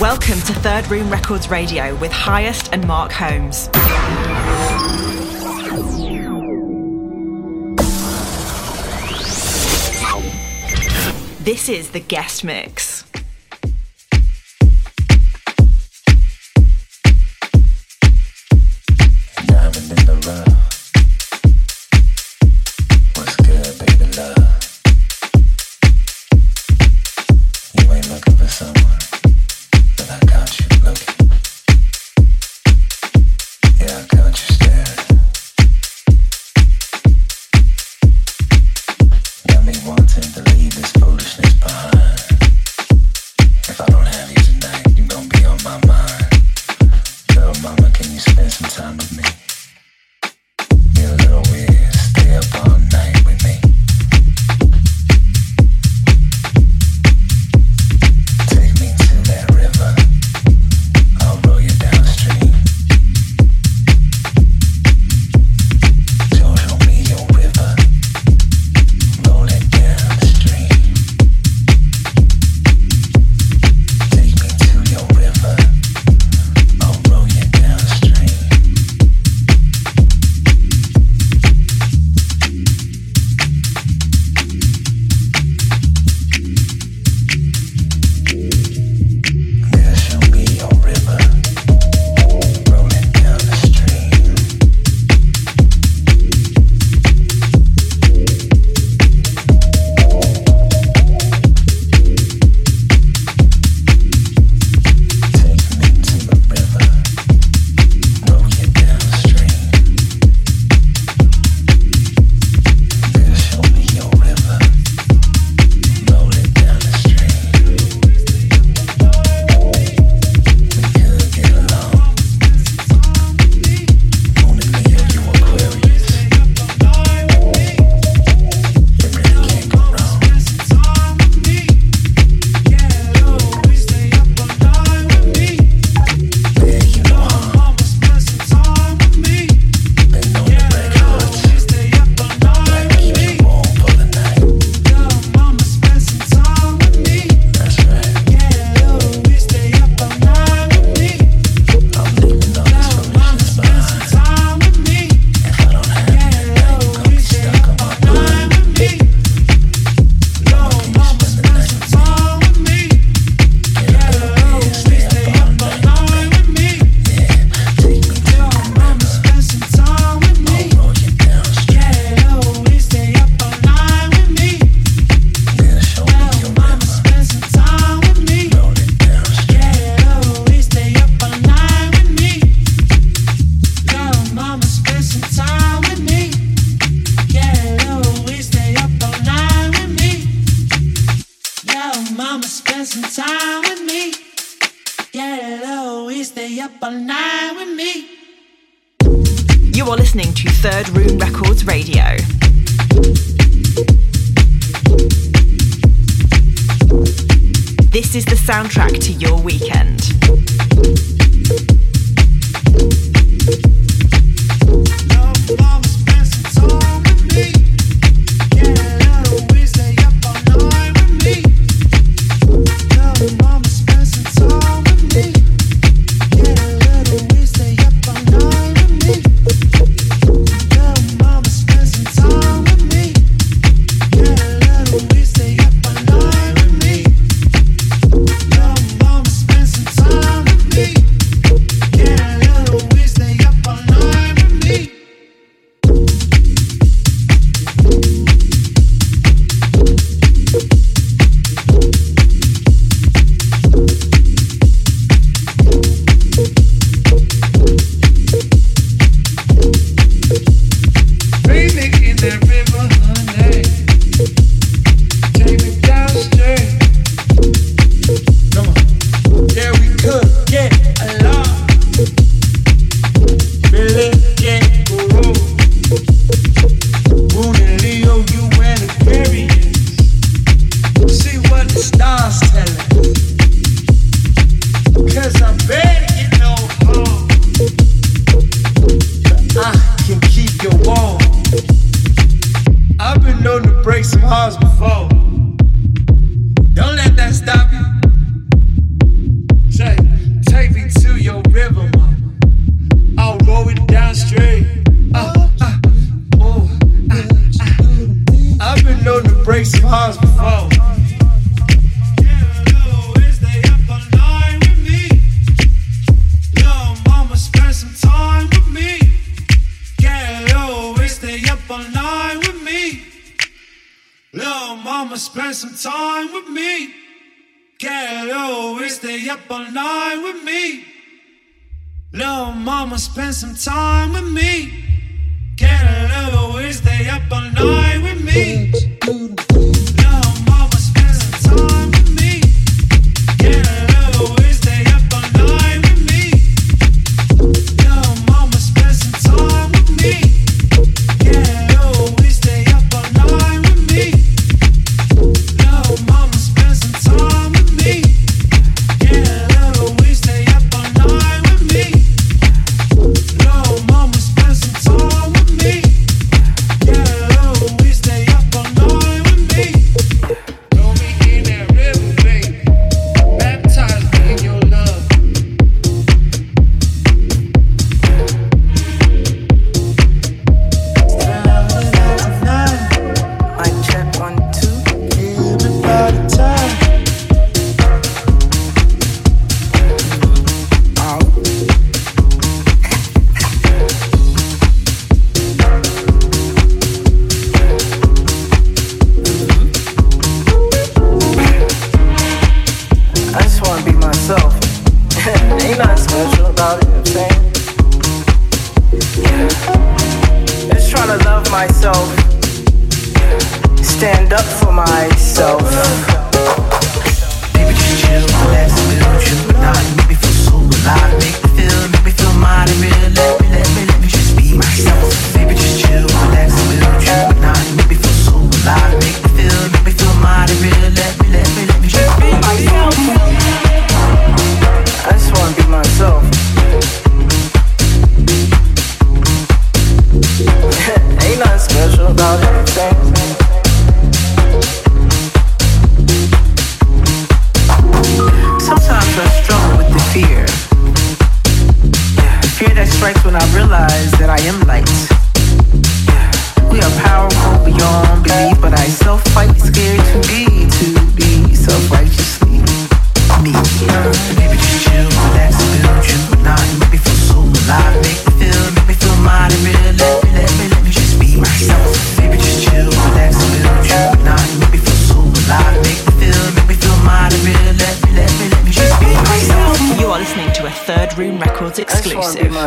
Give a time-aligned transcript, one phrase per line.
[0.00, 3.66] Welcome to Third Room Records Radio with Highest and Mark Holmes.
[11.40, 12.87] This is the guest mix.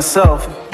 [0.01, 0.70] Myself.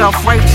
[0.00, 0.49] To be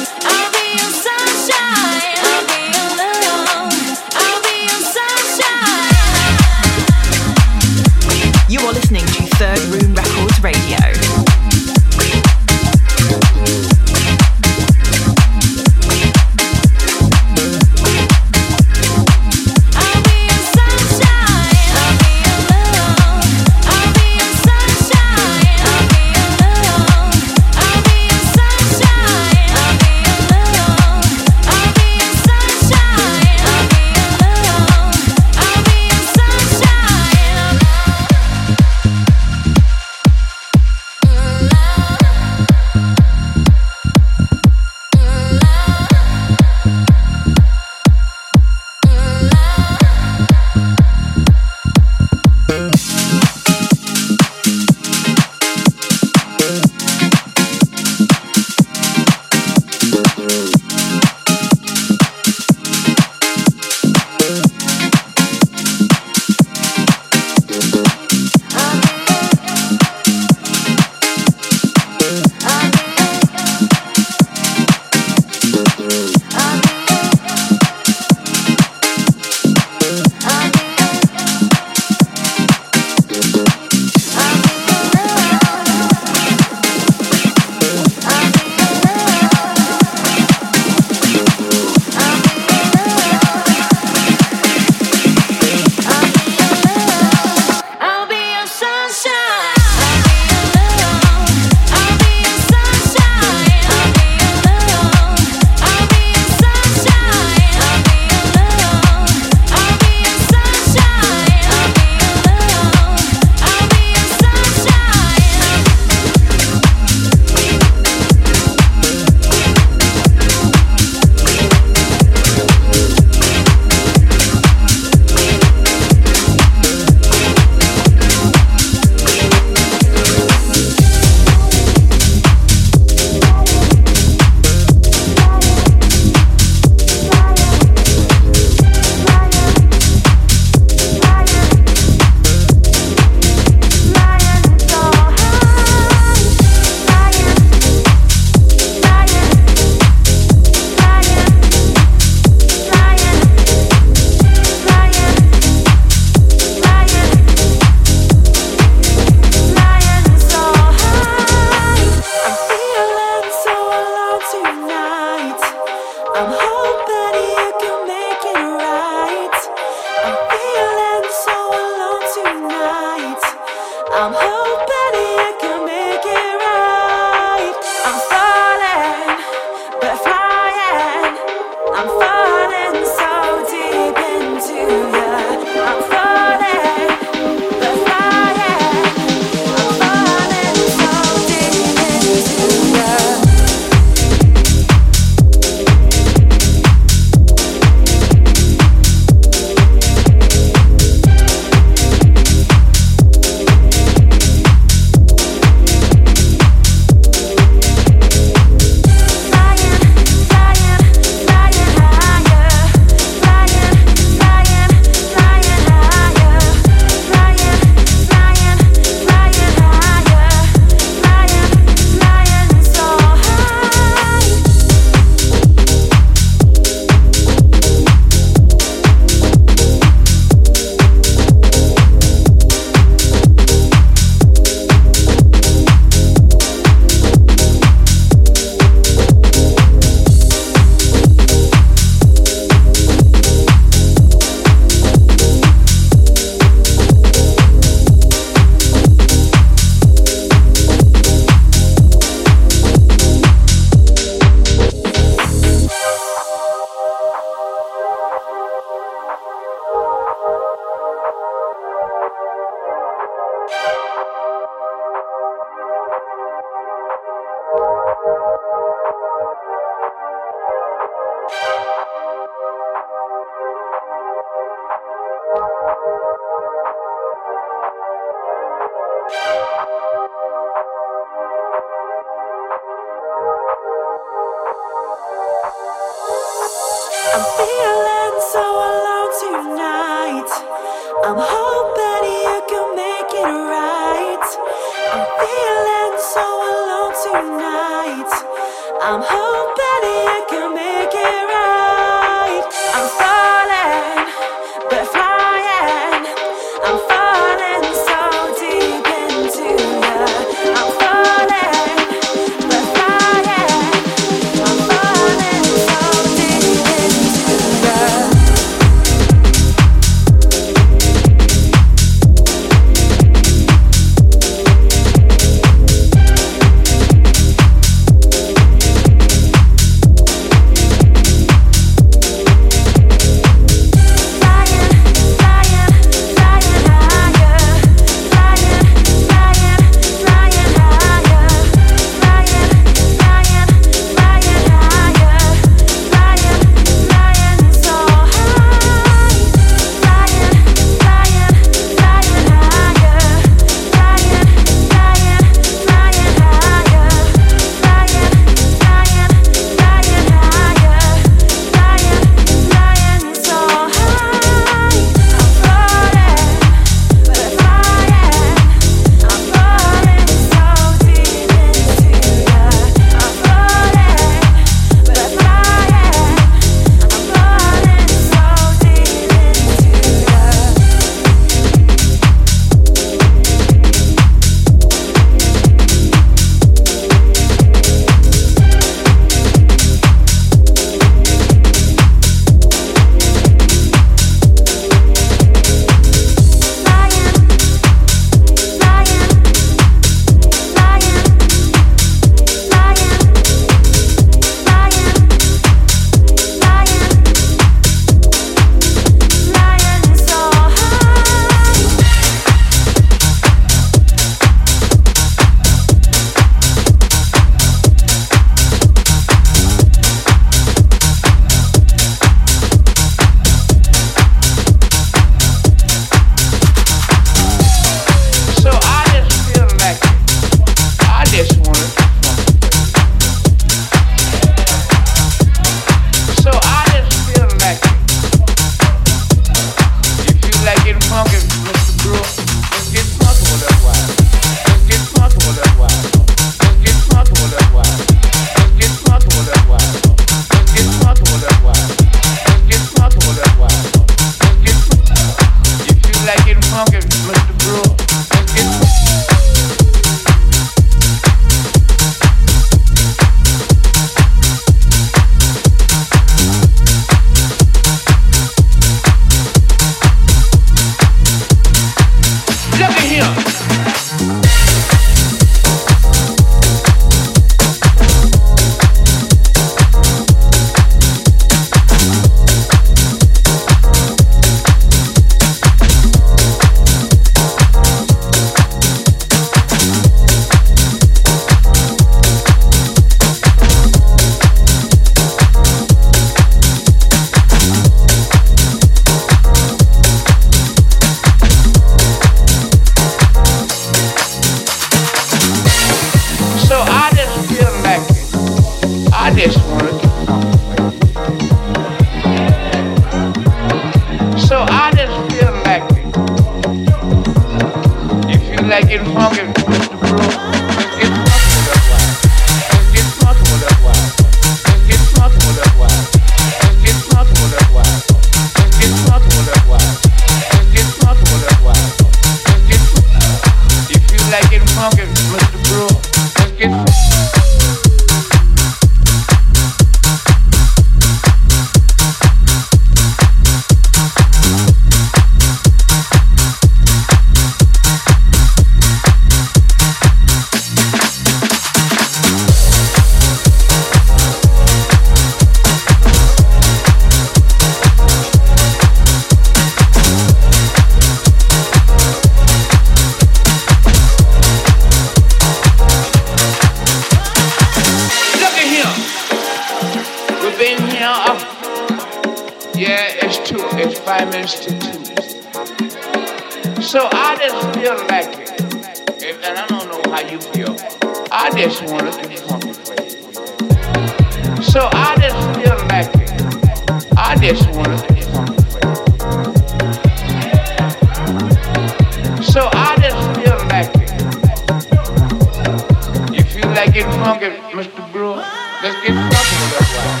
[596.54, 597.82] like it funky, Mr.
[597.92, 598.14] Bro.
[598.62, 600.00] Let's get funky with that wine.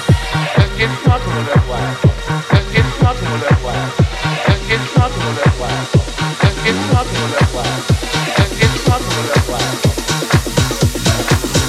[0.56, 1.96] Let's get funky with that wine.
[2.52, 3.90] Let's get funky with that wine.
[4.46, 5.86] Let's get funky with that wine.
[6.42, 7.82] Let's get funky with that wine.
[8.38, 9.76] Let's get funky with that wine.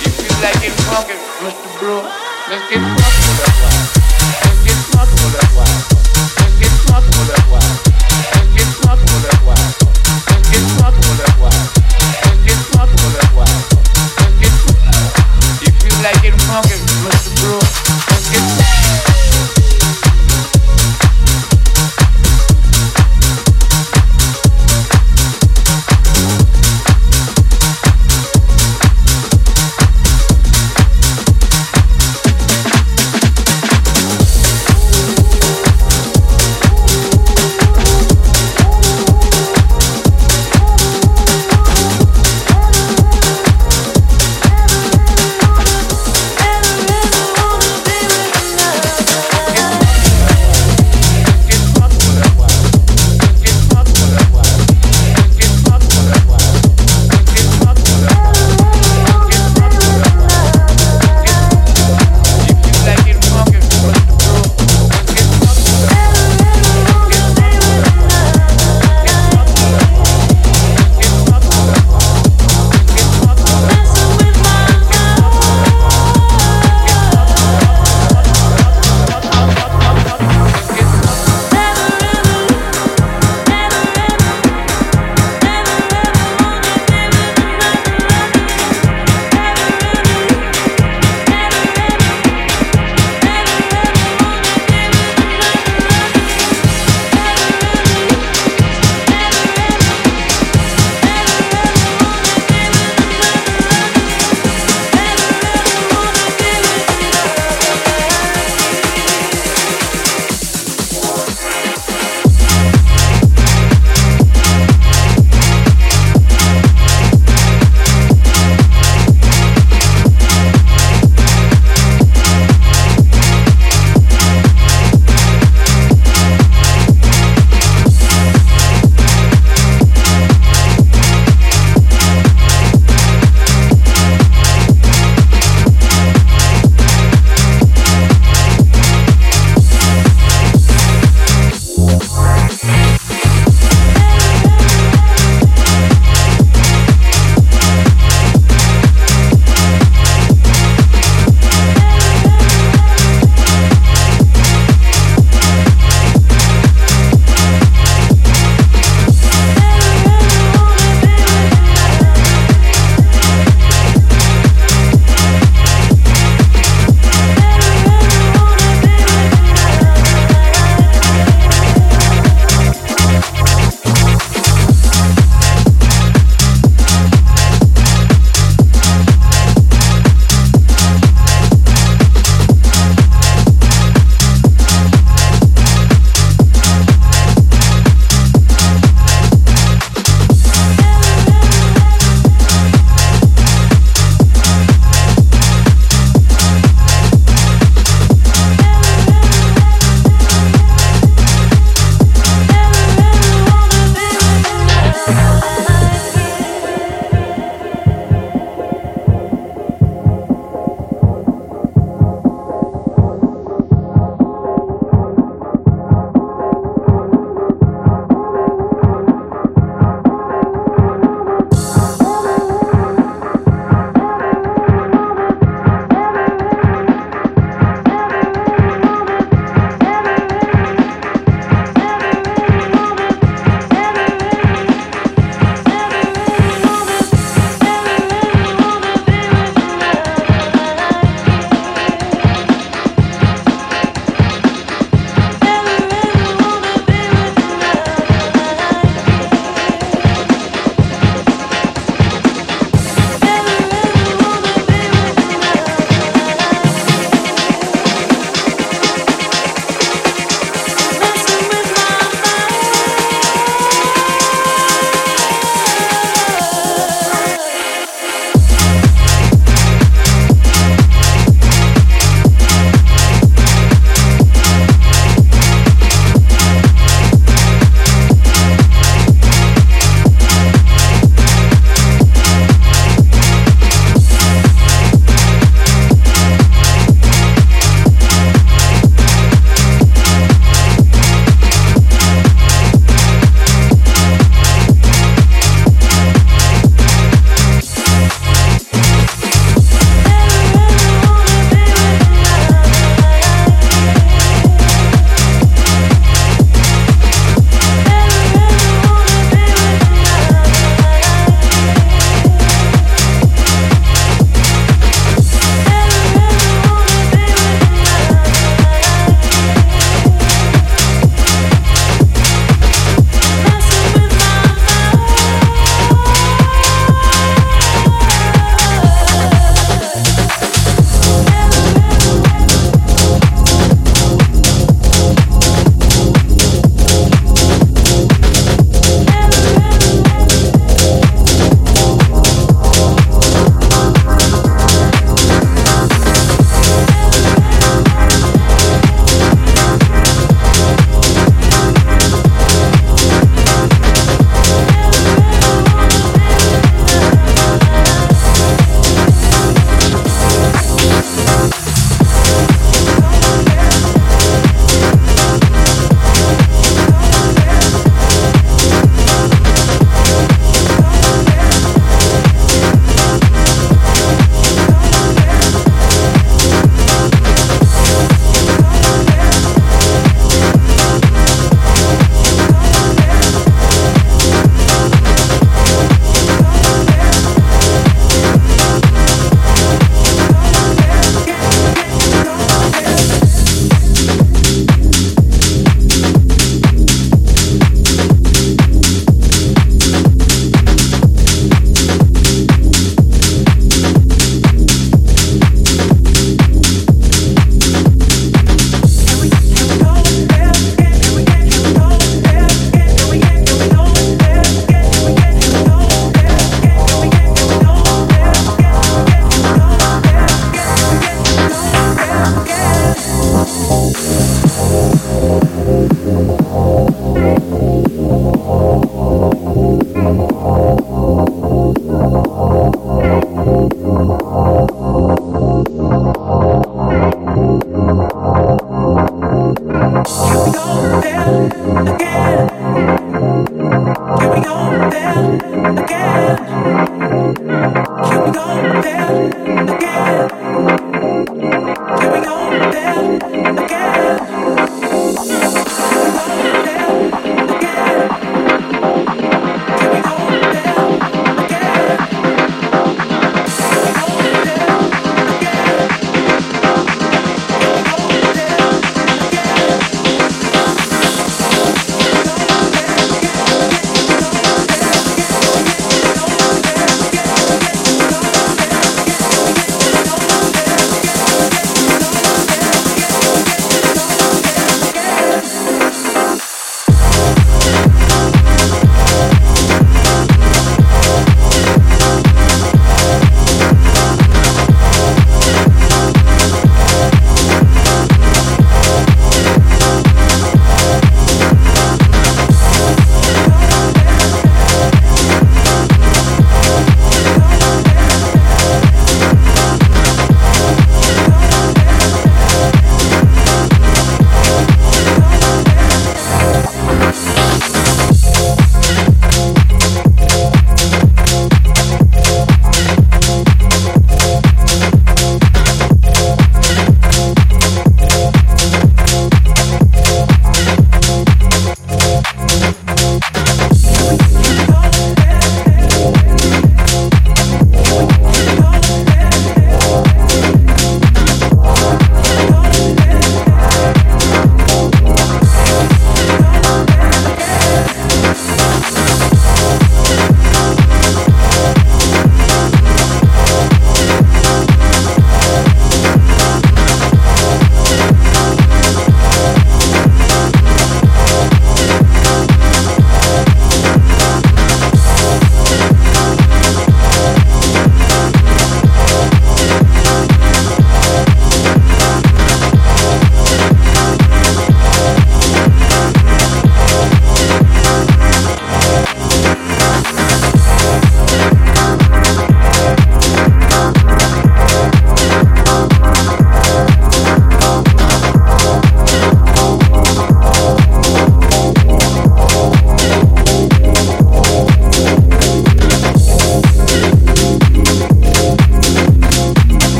[0.00, 1.68] If you like it funky, Mr.
[1.78, 1.96] Bro,
[2.48, 3.49] let's get funky with that.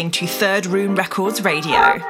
[0.00, 2.09] Listening to Third Room Records Radio.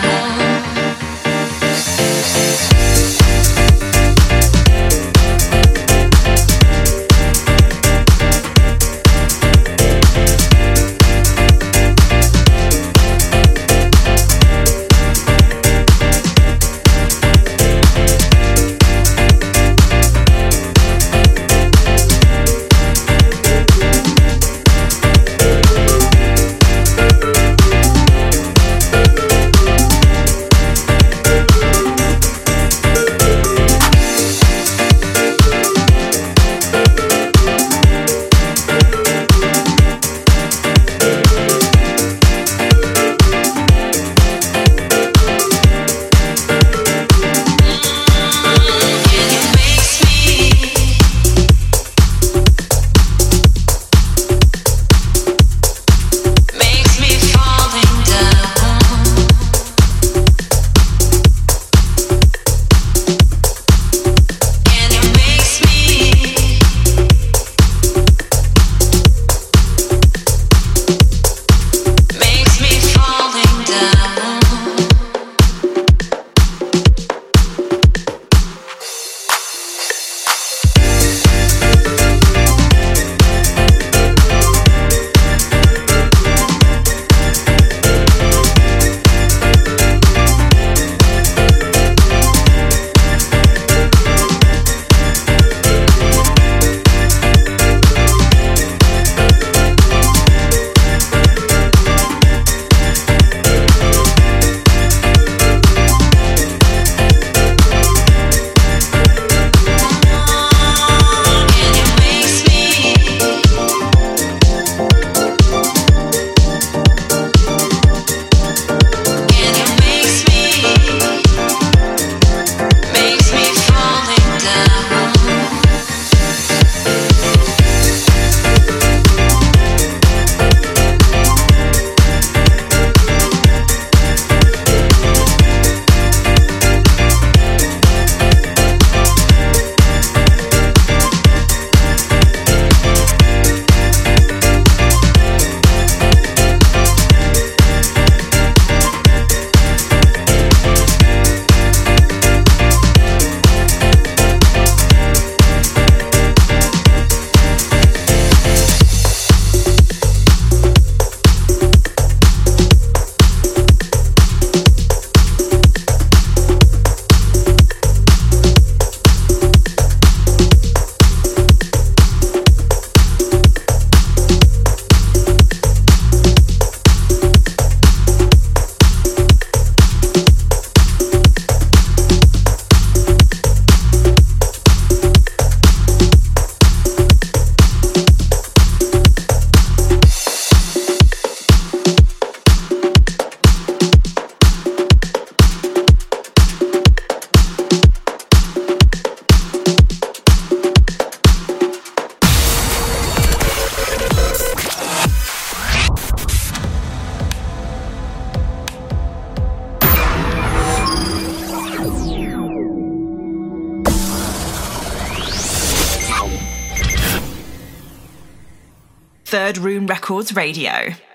[219.91, 221.10] Records Radio.